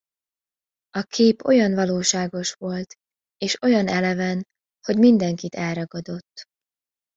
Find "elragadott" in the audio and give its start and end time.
5.55-6.45